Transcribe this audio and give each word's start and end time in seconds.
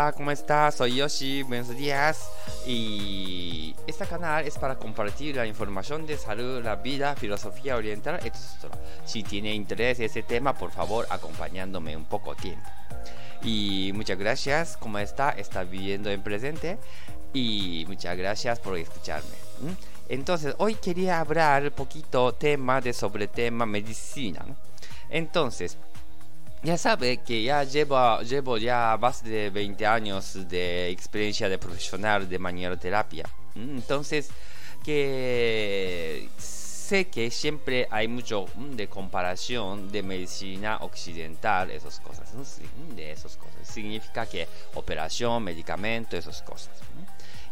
Hola, 0.00 0.12
¿cómo 0.12 0.30
estás? 0.30 0.76
Soy 0.76 0.96
Yoshi, 0.96 1.42
buenos 1.42 1.76
días. 1.76 2.30
Y 2.66 3.76
este 3.86 4.06
canal 4.06 4.46
es 4.46 4.56
para 4.56 4.76
compartir 4.78 5.36
la 5.36 5.44
información 5.44 6.06
de 6.06 6.16
salud, 6.16 6.64
la 6.64 6.76
vida, 6.76 7.14
filosofía 7.16 7.76
oriental, 7.76 8.18
etc. 8.22 8.72
Si 9.04 9.22
tiene 9.22 9.54
interés 9.54 9.98
en 9.98 10.06
ese 10.06 10.22
tema, 10.22 10.54
por 10.54 10.70
favor, 10.70 11.06
acompañándome 11.10 11.94
un 11.98 12.06
poco 12.06 12.34
tiempo. 12.34 12.66
Y 13.42 13.92
muchas 13.94 14.18
gracias, 14.18 14.78
¿cómo 14.78 14.98
está? 14.98 15.32
Está 15.32 15.64
viviendo 15.64 16.10
en 16.10 16.22
presente. 16.22 16.78
Y 17.34 17.84
muchas 17.86 18.16
gracias 18.16 18.58
por 18.58 18.78
escucharme. 18.78 19.36
Entonces, 20.08 20.54
hoy 20.56 20.76
quería 20.76 21.20
hablar 21.20 21.64
un 21.64 21.72
poquito 21.72 22.32
tema 22.32 22.80
de 22.80 22.94
sobre 22.94 23.28
tema 23.28 23.66
medicina. 23.66 24.46
Entonces, 25.10 25.76
ya 26.62 26.76
sabe 26.76 27.18
que 27.18 27.42
ya 27.42 27.64
llevo, 27.64 28.20
llevo 28.20 28.58
ya 28.58 28.96
más 29.00 29.22
de 29.22 29.50
20 29.50 29.86
años 29.86 30.48
de 30.48 30.90
experiencia 30.90 31.48
de 31.48 31.58
profesional 31.58 32.28
de 32.28 32.38
terapia. 32.76 33.24
Entonces, 33.54 34.30
que 34.84 36.28
sé 36.90 37.06
que 37.06 37.30
siempre 37.30 37.86
hay 37.88 38.08
mucho 38.08 38.46
de 38.56 38.88
comparación 38.88 39.92
de 39.92 40.02
medicina 40.02 40.78
occidental, 40.80 41.70
esas 41.70 42.00
cosas, 42.00 42.32
de 42.96 43.12
esas 43.12 43.36
cosas. 43.36 43.60
Significa 43.62 44.26
que 44.26 44.48
operación, 44.74 45.44
medicamento, 45.44 46.16
esas 46.16 46.42
cosas. 46.42 46.72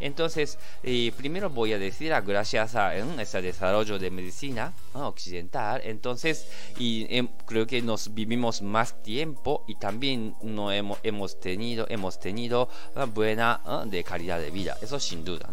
Entonces, 0.01 0.59
eh, 0.83 1.13
primero 1.17 1.51
voy 1.51 1.73
a 1.73 1.79
decir, 1.79 2.13
ah, 2.13 2.21
gracias 2.21 2.75
a 2.75 2.97
ese 2.97 3.41
desarrollo 3.41 3.97
de 4.01 4.11
medicina 4.11 4.73
occidental, 4.95 5.83
entonces, 5.85 6.49
y 6.77 7.07
em, 7.09 7.29
creo 7.47 7.65
que 7.65 7.81
nos 7.81 8.13
vivimos 8.15 8.61
más 8.61 9.01
tiempo 9.05 9.65
y 9.69 9.77
también 9.77 10.35
no 10.43 10.73
hemos, 10.73 10.99
hemos 11.05 11.39
tenido, 11.39 11.87
hemos 11.89 12.19
tenido 12.19 12.69
buena 13.15 13.61
de 13.87 14.03
calidad 14.03 14.41
de 14.41 14.51
vida, 14.51 14.77
eso 14.83 14.99
sin 14.99 15.25
duda. 15.25 15.49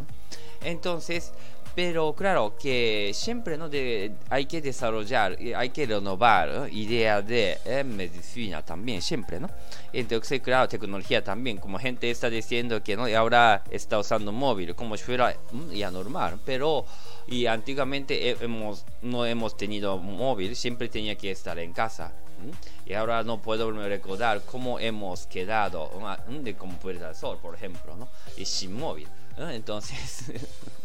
Entonces, 0.66 1.34
pero 1.76 2.14
claro 2.16 2.56
que 2.58 3.12
siempre 3.14 3.58
¿no? 3.58 3.70
hay 4.30 4.46
que 4.46 4.62
desarrollar, 4.62 5.38
hay 5.56 5.70
que 5.70 5.86
renovar 5.86 6.70
ideas 6.72 7.28
de 7.28 7.58
eh, 7.66 7.84
medicina 7.84 8.64
también, 8.64 9.02
siempre, 9.02 9.42
¿no? 9.42 9.50
Entonces, 9.92 10.42
claro, 10.42 10.70
tecnología 10.70 11.22
también, 11.22 11.58
como 11.58 11.78
gente 11.78 12.10
está 12.10 12.30
diciendo 12.30 12.82
que 12.82 12.96
¿no? 12.96 13.06
ahora 13.06 13.64
está 13.70 14.00
usando 14.00 14.32
móvil, 14.32 14.74
como 14.74 14.96
si 14.96 15.04
fuera 15.04 15.36
mm, 15.52 15.72
ya 15.72 15.92
normal, 15.92 16.40
pero 16.46 16.86
y 17.28 17.46
antiguamente 17.48 18.38
hemos, 18.42 18.86
no 19.02 19.26
hemos 19.26 19.58
tenido 19.58 19.98
móvil, 19.98 20.56
siempre 20.56 20.88
tenía 20.88 21.16
que 21.16 21.32
estar 21.32 21.60
en 21.60 21.74
casa. 21.74 22.14
Y 22.86 22.94
ahora 22.94 23.24
no 23.24 23.42
puedo 23.42 23.72
recordar 23.72 24.42
cómo 24.46 24.80
hemos 24.80 25.26
quedado 25.26 25.92
de 26.44 26.56
sol, 27.16 27.40
por 27.42 27.56
ejemplo, 27.56 27.96
¿no? 27.98 28.08
y 28.38 28.46
sin 28.46 28.74
móvil. 28.74 29.08
Entonces, 29.38 30.32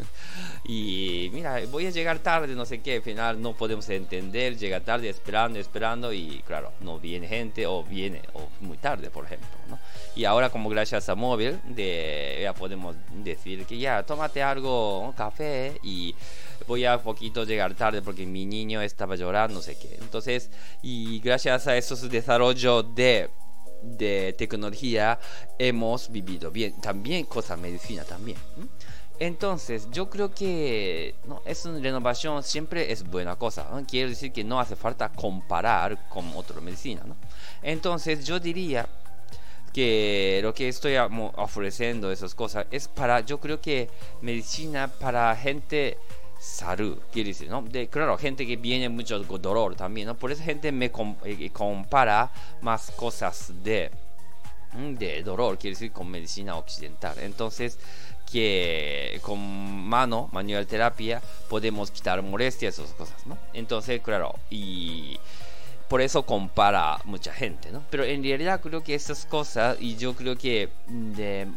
y 0.65 1.29
mira, 1.31 1.61
voy 1.69 1.85
a 1.85 1.89
llegar 1.89 2.19
tarde, 2.19 2.53
no 2.53 2.65
sé 2.65 2.81
qué, 2.81 2.95
al 2.95 3.01
final 3.01 3.41
no 3.41 3.53
podemos 3.53 3.87
entender, 3.89 4.57
llega 4.57 4.81
tarde 4.81 5.09
esperando, 5.09 5.57
esperando 5.57 6.11
y 6.11 6.43
claro, 6.45 6.73
no 6.81 6.99
viene 6.99 7.27
gente 7.27 7.65
o 7.65 7.83
viene 7.83 8.21
o 8.33 8.49
muy 8.59 8.77
tarde, 8.77 9.09
por 9.09 9.25
ejemplo, 9.25 9.47
¿no? 9.69 9.79
Y 10.15 10.25
ahora 10.25 10.49
como 10.49 10.69
gracias 10.69 11.07
a 11.07 11.15
móvil, 11.15 11.59
de, 11.63 12.39
ya 12.43 12.53
podemos 12.53 12.95
decir 13.23 13.65
que 13.65 13.77
ya, 13.77 14.03
tómate 14.03 14.43
algo, 14.43 14.99
un 14.99 15.13
café 15.13 15.79
y 15.81 16.13
voy 16.67 16.83
a 16.85 17.01
poquito 17.01 17.45
llegar 17.45 17.73
tarde 17.75 18.01
porque 18.01 18.25
mi 18.25 18.45
niño 18.45 18.81
estaba 18.81 19.15
llorando, 19.15 19.55
no 19.55 19.61
sé 19.61 19.77
qué. 19.77 19.97
Entonces, 20.01 20.49
y 20.81 21.19
gracias 21.19 21.67
a 21.67 21.77
esos 21.77 22.09
desarrollos 22.09 22.93
de 22.93 23.29
de 23.81 24.33
tecnología 24.37 25.19
hemos 25.57 26.11
vivido 26.11 26.51
bien. 26.51 26.79
También 26.81 27.25
cosas 27.25 27.59
medicina 27.59 28.03
también. 28.03 28.37
Entonces, 29.19 29.87
yo 29.91 30.09
creo 30.09 30.33
que 30.33 31.13
no, 31.27 31.43
es 31.45 31.63
una 31.65 31.79
renovación 31.79 32.41
siempre 32.41 32.91
es 32.91 33.03
buena 33.03 33.35
cosa. 33.35 33.67
¿no? 33.71 33.85
Quiere 33.85 34.09
decir 34.09 34.31
que 34.31 34.43
no 34.43 34.59
hace 34.59 34.75
falta 34.75 35.09
comparar 35.09 36.09
con 36.09 36.31
otra 36.35 36.59
medicina. 36.59 37.03
¿no? 37.05 37.15
Entonces, 37.61 38.25
yo 38.25 38.39
diría 38.39 38.87
que 39.73 40.39
lo 40.41 40.53
que 40.53 40.67
estoy 40.67 40.95
ofreciendo, 40.97 42.11
esas 42.11 42.35
cosas, 42.35 42.65
es 42.71 42.87
para, 42.87 43.19
yo 43.21 43.39
creo 43.39 43.61
que 43.61 43.89
medicina 44.21 44.87
para 44.87 45.35
gente 45.35 45.97
salud, 46.41 46.97
quiere 47.11 47.29
decir, 47.29 47.49
¿no? 47.49 47.61
De, 47.61 47.87
claro, 47.87 48.17
gente 48.17 48.47
que 48.47 48.55
viene 48.55 48.89
mucho 48.89 49.19
dolor 49.19 49.75
también, 49.75 50.07
¿no? 50.07 50.15
Por 50.15 50.31
eso 50.31 50.43
gente 50.43 50.71
me 50.71 50.91
eh, 51.23 51.49
compara 51.53 52.31
más 52.61 52.89
cosas 52.91 53.53
de, 53.63 53.91
mm, 54.73 54.95
de 54.95 55.21
dolor, 55.21 55.59
quiere 55.59 55.75
decir, 55.75 55.91
con 55.91 56.09
medicina 56.09 56.55
occidental. 56.55 57.15
Entonces, 57.19 57.77
que 58.31 59.19
con 59.21 59.39
mano, 59.39 60.29
manual 60.31 60.65
terapia, 60.65 61.21
podemos 61.47 61.91
quitar 61.91 62.23
molestias, 62.23 62.79
esas 62.79 62.93
cosas, 62.95 63.27
¿no? 63.27 63.37
Entonces, 63.53 64.01
claro, 64.01 64.33
y 64.49 65.19
por 65.87 66.01
eso 66.01 66.25
compara 66.25 66.97
mucha 67.03 67.33
gente, 67.33 67.71
¿no? 67.71 67.83
Pero 67.91 68.03
en 68.03 68.23
realidad 68.23 68.61
creo 68.61 68.83
que 68.83 68.95
esas 68.95 69.25
cosas, 69.25 69.77
y 69.79 69.95
yo 69.95 70.15
creo 70.15 70.35
que 70.35 70.69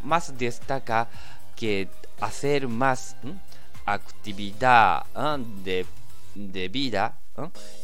más 0.03 0.37
destaca 0.37 1.09
que 1.57 1.89
hacer 2.21 2.69
más 2.69 3.17
actividad 3.87 5.05
de, 5.63 5.87
de, 6.35 6.69
vida. 6.69 7.19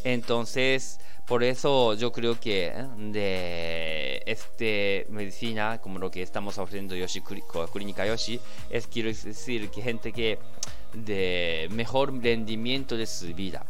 Entonces, 0.04 0.98
por 1.26 1.44
eso 1.44 1.94
yo 1.94 2.12
creo 2.12 2.38
que 2.38 2.72
de 2.96 4.22
este 4.26 5.06
medicina, 5.10 5.78
como 5.78 5.98
lo 5.98 6.10
que 6.10 6.22
estamos 6.22 6.58
ofreciendo 6.58 6.94
Yoshi, 6.94 7.22
Clínica 7.72 8.06
Yoshi, 8.06 8.40
es 8.68 8.86
quiero 8.86 9.08
decir 9.08 9.70
que 9.70 9.82
gente 9.82 10.12
que 10.12 10.38
de 10.92 11.68
mejor 11.70 12.12
rendimiento 12.22 12.96
de 12.96 13.06
su 13.06 13.26
vida. 13.34 13.64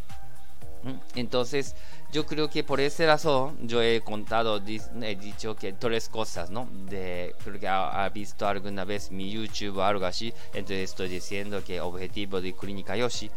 Entonces, 1.15 1.75
yo 2.13 2.27
creo 2.27 2.49
que 2.51 2.65
por 2.65 2.81
esa 2.81 3.07
razón 3.07 3.69
yo 3.69 3.83
he 3.83 4.01
contado, 4.01 4.61
he 4.67 5.17
dicho 5.17 5.55
que 5.55 5.73
tres 5.73 6.09
cosas, 6.09 6.51
¿no? 6.51 6.69
De, 6.87 7.35
creo 7.45 7.61
que 7.61 7.69
ha, 7.69 8.09
visto 8.09 8.47
alguna 8.47 8.85
vez 8.85 9.11
mi 9.11 9.31
YouTube 9.31 9.79
o 9.79 9.83
algo 9.83 10.07
así, 10.07 10.33
entonces 10.55 10.91
estoy 10.91 11.09
diciendo 11.09 11.63
que 11.65 11.81
objetivo 11.81 12.41
de 12.41 12.55
Clínica 12.55 12.97
Yoshi 12.97 13.31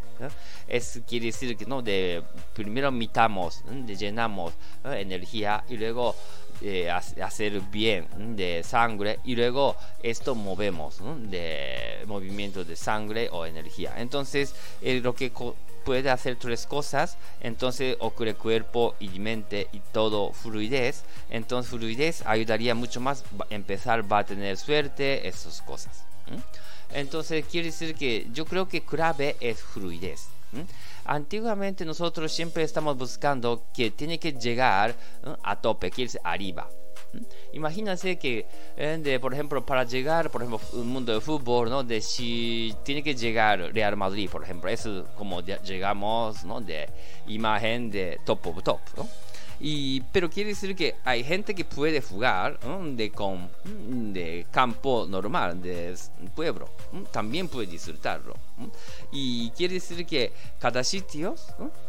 es, 0.67 1.01
quiere 1.07 1.27
decir 1.27 1.55
que, 1.55 1.65
¿no? 1.65 1.81
De 1.81 2.23
primero 2.53 2.91
mitamos, 2.91 3.63
de 3.69 3.95
llenamos 3.95 4.53
energía 4.83 5.63
y 5.69 5.77
luego 5.77 6.15
eh, 6.65 6.89
hacer 6.89 7.59
bien 7.59 8.07
de 8.37 8.63
sangre 8.63 9.19
y 9.25 9.35
luego 9.35 9.75
esto 10.01 10.33
movemos 10.33 10.99
de 11.29 12.05
movimiento 12.07 12.63
de 12.63 12.77
sangre 12.77 13.27
o 13.33 13.45
energía. 13.45 13.95
Entonces, 13.97 14.55
eh, 14.81 15.01
lo 15.03 15.13
que 15.13 15.29
puede 15.83 16.09
hacer 16.09 16.37
tres 16.37 16.65
cosas, 16.65 17.17
entonces 17.41 17.97
ocurre 17.99 18.35
cuerpo 18.35 18.95
y 19.01 19.09
mente 19.19 19.67
y 19.73 19.81
todo 19.91 20.31
fluidez. 20.31 21.03
Entonces 21.29 21.69
fluidez 21.69 22.23
ayudaría 22.25 22.73
mucho 22.75 23.01
más, 23.01 23.25
empezar 23.49 24.09
va 24.09 24.19
a 24.19 24.25
tener 24.25 24.57
suerte, 24.57 25.27
esas 25.27 25.61
cosas. 25.63 26.05
Entonces 26.93 27.43
quiere 27.45 27.67
decir 27.67 27.93
que 27.93 28.27
yo 28.31 28.45
creo 28.45 28.69
que 28.69 28.83
clave 28.83 29.35
es 29.41 29.61
fluidez. 29.61 30.29
Antiguamente 31.05 31.85
nosotros 31.85 32.31
siempre 32.31 32.63
estamos 32.63 32.97
buscando 32.97 33.65
que 33.73 33.91
tiene 33.91 34.19
que 34.19 34.33
llegar 34.33 34.95
a 35.43 35.61
tope, 35.61 35.91
quiere 35.91 36.07
decir 36.07 36.21
arriba. 36.23 36.69
Imagínense 37.53 38.17
que, 38.17 38.47
eh, 38.75 38.99
de, 38.99 39.19
por 39.19 39.33
ejemplo, 39.33 39.63
para 39.63 39.83
llegar, 39.83 40.31
por 40.31 40.41
ejemplo, 40.41 40.59
un 40.73 40.87
mundo 40.87 41.13
de 41.13 41.21
fútbol, 41.21 41.69
¿no? 41.69 41.83
De 41.83 42.01
si 42.01 42.75
tiene 42.83 43.03
que 43.03 43.13
llegar 43.13 43.59
Real 43.73 43.95
Madrid, 43.95 44.29
por 44.29 44.43
ejemplo, 44.43 44.69
es 44.69 44.87
como 45.15 45.41
llegamos, 45.41 46.43
¿no? 46.43 46.59
De 46.61 46.89
imagen 47.27 47.91
de 47.91 48.19
top 48.25 48.47
of 48.47 48.63
top, 48.63 48.79
¿no? 48.97 49.07
Y, 49.59 50.01
pero 50.11 50.29
quiere 50.29 50.49
decir 50.49 50.75
que 50.75 50.95
hay 51.03 51.23
gente 51.23 51.55
que 51.55 51.65
puede 51.65 52.01
jugar 52.01 52.59
de, 52.59 53.11
con, 53.11 53.49
de 54.13 54.45
campo 54.51 55.05
normal, 55.07 55.61
de 55.61 55.95
pueblo, 56.35 56.69
también 57.11 57.47
puede 57.47 57.67
disfrutarlo. 57.67 58.35
Y 59.11 59.49
quiere 59.51 59.75
decir 59.75 60.05
que 60.05 60.31
cada 60.59 60.83
sitio 60.83 61.35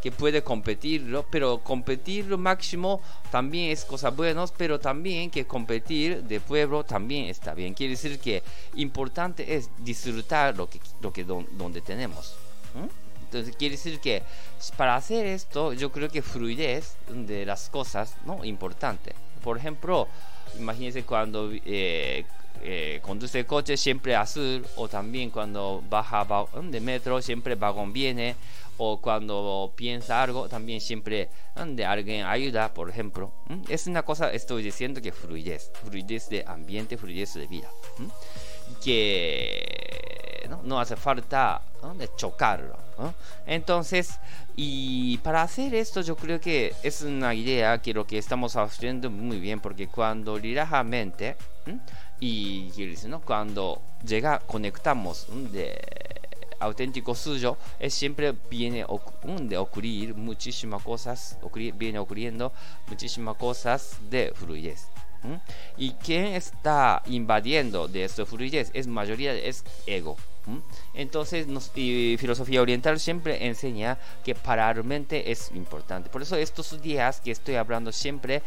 que 0.02 0.12
puede 0.12 0.42
competirlo, 0.42 1.24
pero 1.30 1.58
competir 1.58 2.26
lo 2.26 2.38
máximo 2.38 3.00
también 3.30 3.70
es 3.70 3.84
cosa 3.84 4.10
buena, 4.10 4.44
pero 4.56 4.78
también 4.78 5.30
que 5.30 5.46
competir 5.46 6.22
de 6.24 6.40
pueblo 6.40 6.84
también 6.84 7.26
está 7.26 7.54
bien. 7.54 7.74
Quiere 7.74 7.92
decir 7.92 8.18
que 8.18 8.42
importante 8.76 9.54
es 9.56 9.70
disfrutar 9.78 10.56
lo 10.56 10.68
que, 10.68 10.80
lo 11.00 11.12
que 11.12 11.24
donde 11.24 11.80
tenemos. 11.80 12.36
Entonces 13.34 13.56
quiere 13.56 13.74
decir 13.74 13.98
que 13.98 14.22
para 14.76 14.94
hacer 14.94 15.26
esto 15.26 15.72
yo 15.72 15.90
creo 15.90 16.08
que 16.08 16.22
fluidez 16.22 16.96
de 17.08 17.44
las 17.44 17.68
cosas, 17.68 18.14
¿no? 18.24 18.44
Importante. 18.44 19.12
Por 19.42 19.58
ejemplo, 19.58 20.06
imagínense 20.56 21.02
cuando 21.02 21.50
eh, 21.52 22.24
eh, 22.62 23.00
conduce 23.02 23.40
el 23.40 23.46
coche 23.46 23.76
siempre 23.76 24.14
azul 24.14 24.64
o 24.76 24.86
también 24.88 25.30
cuando 25.30 25.82
baja 25.90 26.24
de 26.62 26.80
metro 26.80 27.20
siempre 27.20 27.56
vagón 27.56 27.92
viene 27.92 28.36
o 28.78 29.00
cuando 29.00 29.72
piensa 29.74 30.22
algo, 30.22 30.48
también 30.48 30.80
siempre 30.80 31.28
de 31.56 31.84
alguien 31.84 32.26
ayuda, 32.26 32.72
por 32.72 32.88
ejemplo. 32.88 33.32
Es 33.68 33.88
una 33.88 34.04
cosa, 34.04 34.32
estoy 34.32 34.62
diciendo 34.62 35.02
que 35.02 35.10
fluidez, 35.10 35.72
fluidez 35.82 36.28
de 36.28 36.44
ambiente, 36.46 36.96
fluidez 36.96 37.34
de 37.34 37.48
vida. 37.48 37.68
Que 38.82 40.48
¿no? 40.62 40.78
hace 40.78 40.94
falta 40.94 41.62
de 41.96 42.08
chocarlo. 42.16 42.83
Entonces, 43.46 44.18
y 44.56 45.18
para 45.18 45.42
hacer 45.42 45.74
esto 45.74 46.00
yo 46.00 46.16
creo 46.16 46.40
que 46.40 46.74
es 46.82 47.02
una 47.02 47.34
idea 47.34 47.80
que 47.82 47.92
lo 47.92 48.06
que 48.06 48.18
estamos 48.18 48.56
haciendo 48.56 49.10
muy 49.10 49.40
bien, 49.40 49.60
porque 49.60 49.88
cuando 49.88 50.38
mente 50.84 51.36
y 52.20 52.70
¿no? 53.06 53.20
cuando 53.20 53.82
llega, 54.06 54.38
conectamos 54.40 55.26
de 55.52 55.78
auténtico 56.60 57.14
suyo, 57.14 57.56
es 57.78 57.94
siempre 57.94 58.34
viene 58.50 58.86
de 59.42 59.56
ocurrir 59.56 60.14
muchísimas 60.14 60.82
cosas, 60.82 61.38
viene 61.74 61.98
ocurriendo 61.98 62.52
muchísimas 62.88 63.36
cosas 63.36 63.98
de 64.08 64.32
fluidez. 64.34 64.88
Y 65.76 65.92
quien 65.92 66.26
está 66.26 67.02
invadiendo 67.06 67.88
de 67.88 68.04
esta 68.04 68.26
fluidez 68.26 68.70
es 68.74 68.86
mayoría 68.86 69.34
es 69.34 69.64
ego. 69.86 70.16
Entonces, 70.92 71.46
y 71.74 72.16
filosofía 72.18 72.60
oriental 72.60 73.00
siempre 73.00 73.46
enseña 73.46 73.98
que 74.24 74.34
para 74.34 74.72
mente 74.82 75.30
es 75.30 75.50
importante. 75.54 76.10
Por 76.10 76.22
eso 76.22 76.36
estos 76.36 76.80
días 76.82 77.20
que 77.20 77.30
estoy 77.30 77.54
hablando 77.54 77.92
siempre 77.92 78.42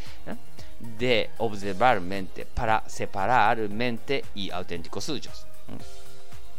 de 0.99 1.29
observar 1.39 1.99
mente 2.01 2.45
para 2.45 2.87
separar 2.87 3.57
mente 3.69 4.23
y 4.35 4.51
auténticos 4.51 5.05
suyos 5.05 5.47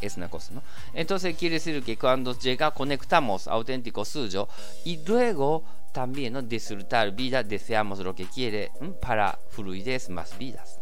es 0.06 0.16
una 0.16 0.28
cosa, 0.28 0.52
¿no? 0.54 0.62
Entonces 0.94 1.36
quiere 1.36 1.54
decir 1.54 1.82
que 1.82 1.96
cuando 1.96 2.38
llega 2.38 2.70
conectamos 2.70 3.48
auténtico 3.48 4.04
suyo 4.04 4.48
y 4.84 4.98
luego 5.04 5.64
también 5.92 6.34
¿no? 6.34 6.42
disfrutar 6.42 7.10
vida, 7.12 7.42
deseamos 7.42 7.98
lo 8.00 8.14
que 8.14 8.26
quiere 8.26 8.70
para 9.00 9.38
fluidez 9.50 10.08
más 10.10 10.36
vidas, 10.38 10.78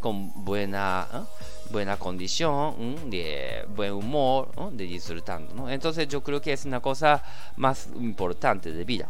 con 0.00 0.44
buena, 0.44 1.26
buena 1.70 1.96
condición, 1.96 3.10
de 3.10 3.64
buen 3.68 3.92
humor, 3.92 4.50
disfrutando, 4.72 5.54
¿no? 5.54 5.70
Entonces 5.70 6.06
yo 6.08 6.22
creo 6.22 6.40
que 6.40 6.52
es 6.52 6.64
una 6.64 6.80
cosa 6.80 7.22
más 7.56 7.88
importante 7.98 8.72
de 8.72 8.84
vida. 8.84 9.08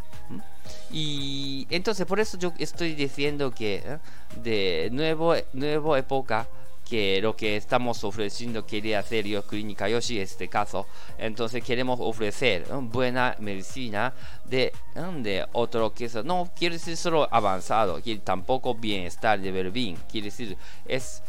Y 0.91 1.67
entonces 1.71 2.07
por 2.07 2.21
eso 2.21 2.39
yo 2.39 2.53
estoy 2.59 2.95
diciendo 2.95 3.51
que 3.51 3.99
de 4.43 4.89
nuevo, 4.93 5.35
nuevo 5.53 5.97
época 5.97 6.49
que 6.89 7.21
lo 7.21 7.35
que 7.35 7.57
estamos 7.57 8.05
ofreciendo 8.05 8.65
quiere 8.65 8.97
hacer 8.97 9.27
yo 9.27 9.43
Clínica 9.43 9.89
Yoshi 9.89 10.21
este 10.21 10.49
caso. 10.49 10.87
Entonces 11.19 11.63
queremos 11.65 11.99
ofrecer 12.01 12.67
buena 12.83 13.37
medicina 13.41 14.15
de, 14.45 14.73
de 15.19 15.47
otro 15.53 15.93
que 15.93 16.09
no 16.25 16.51
quiere 16.57 16.77
decir 16.77 16.97
solo 16.97 17.29
avanzado, 17.31 18.01
quiere 18.01 18.21
tampoco 18.21 18.75
bienestar 18.75 19.41
de 19.41 19.51
ver 19.51 19.71
bien, 19.71 19.97
quiere 20.11 20.27
decir 20.27 20.57
es 20.87 21.23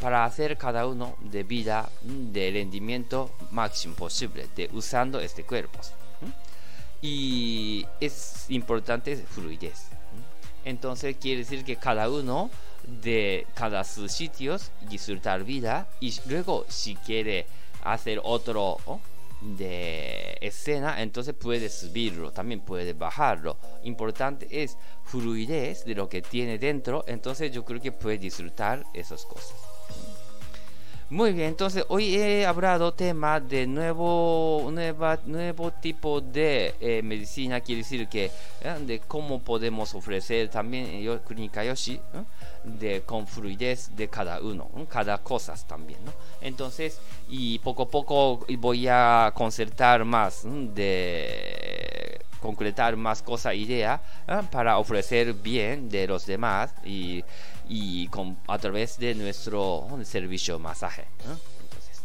para 0.00 0.24
hacer 0.24 0.56
cada 0.58 0.86
uno 0.86 1.14
de 1.20 1.44
vida 1.44 1.88
de 2.02 2.50
rendimiento 2.50 3.30
máximo 3.50 3.94
posible 3.94 4.48
de 4.56 4.68
usando 4.72 5.20
este 5.20 5.44
cuerpo. 5.44 5.78
Y 7.00 7.86
es 8.00 8.46
importante 8.48 9.16
fluidez. 9.16 9.86
Entonces 10.64 11.16
quiere 11.20 11.38
decir 11.38 11.64
que 11.64 11.76
cada 11.76 12.08
uno 12.08 12.50
de 12.86 13.46
cada 13.54 13.84
sus 13.84 14.12
sitios 14.12 14.70
disfrutar 14.88 15.44
vida. 15.44 15.88
Y 16.00 16.14
luego 16.26 16.64
si 16.68 16.94
quiere 16.96 17.46
hacer 17.84 18.20
otro 18.22 18.78
de 19.40 20.38
escena 20.40 21.02
entonces 21.02 21.34
puede 21.34 21.68
subirlo 21.68 22.30
también 22.30 22.60
puede 22.60 22.92
bajarlo. 22.92 23.56
Importante 23.82 24.46
es 24.50 24.76
fluidez 25.04 25.84
de 25.84 25.94
lo 25.96 26.08
que 26.08 26.22
tiene 26.22 26.58
dentro 26.58 27.04
entonces 27.08 27.50
yo 27.50 27.64
creo 27.64 27.80
que 27.80 27.90
puede 27.92 28.18
disfrutar 28.18 28.84
esas 28.94 29.24
cosas 29.24 29.71
muy 31.12 31.34
bien, 31.34 31.48
entonces 31.48 31.84
hoy 31.88 32.16
he 32.16 32.46
hablado 32.46 32.94
tema 32.94 33.38
de 33.38 33.66
nuevo, 33.66 34.70
nueva, 34.72 35.18
nuevo 35.26 35.70
tipo 35.70 36.22
de 36.22 36.74
eh, 36.80 37.02
medicina, 37.02 37.60
quiere 37.60 37.82
decir 37.82 38.08
que 38.08 38.30
eh, 38.62 38.78
de 38.80 38.98
cómo 39.00 39.38
podemos 39.42 39.94
ofrecer 39.94 40.48
también 40.48 41.02
yo, 41.02 41.22
Clínica 41.22 41.62
Yoshi, 41.64 42.00
de 42.64 43.02
con 43.02 43.26
fluidez 43.26 43.94
de 43.94 44.08
cada 44.08 44.40
uno, 44.40 44.70
cada 44.88 45.18
cosa 45.18 45.54
también, 45.68 46.02
¿no? 46.02 46.12
Entonces, 46.40 46.98
y 47.28 47.58
poco 47.58 47.82
a 47.82 47.88
poco 47.90 48.46
voy 48.56 48.88
a 48.88 49.32
concertar 49.34 50.06
más 50.06 50.44
de 50.44 52.01
concretar 52.42 52.96
más 52.96 53.22
cosas, 53.22 53.54
idea 53.54 54.02
para 54.50 54.76
ofrecer 54.76 55.32
bien 55.32 55.88
de 55.88 56.06
los 56.06 56.26
demás 56.26 56.74
y 56.84 57.24
y 57.68 58.10
a 58.48 58.58
través 58.58 58.98
de 58.98 59.14
nuestro 59.14 59.88
servicio 60.04 60.58
masaje. 60.58 61.06
Entonces, 61.20 62.02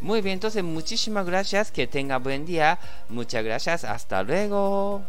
muy 0.00 0.20
bien, 0.20 0.34
entonces 0.34 0.62
muchísimas 0.62 1.26
gracias, 1.26 1.72
que 1.72 1.86
tenga 1.86 2.18
buen 2.18 2.46
día, 2.46 2.78
muchas 3.08 3.42
gracias, 3.44 3.84
hasta 3.84 4.22
luego. 4.22 5.02